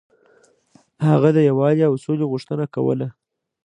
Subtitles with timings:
[1.07, 3.07] هغه د یووالي او سولې غوښتنه کوله.